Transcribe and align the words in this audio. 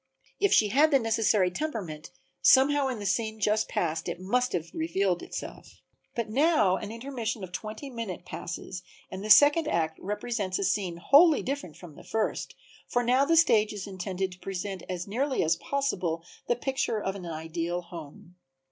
If 0.39 0.51
she 0.51 0.69
had 0.69 0.89
the 0.89 0.97
necessary 0.97 1.51
temperament 1.51 2.09
somehow 2.41 2.87
in 2.87 2.97
the 2.97 3.05
scene 3.05 3.39
just 3.39 3.69
past 3.69 4.09
it 4.09 4.19
must 4.19 4.51
have 4.53 4.73
revealed 4.73 5.21
itself. 5.21 5.79
But 6.15 6.27
now 6.27 6.75
an 6.77 6.91
intermission 6.91 7.43
of 7.43 7.51
twenty 7.51 7.87
minutes 7.91 8.23
passes 8.25 8.81
and 9.11 9.23
the 9.23 9.29
second 9.29 9.67
act 9.67 9.99
represents 10.01 10.57
a 10.57 10.63
scene 10.63 10.97
wholly 10.97 11.43
different 11.43 11.77
from 11.77 11.93
the 11.93 12.03
first, 12.03 12.55
for 12.87 13.03
now 13.03 13.25
the 13.25 13.37
stage 13.37 13.73
is 13.73 13.85
intended 13.85 14.31
to 14.31 14.39
present 14.39 14.81
as 14.89 15.07
nearly 15.07 15.43
as 15.43 15.57
possible 15.57 16.25
the 16.47 16.55
picture 16.55 16.99
of 16.99 17.15
an 17.15 17.27
ideal 17.27 17.81
home. 17.83 18.37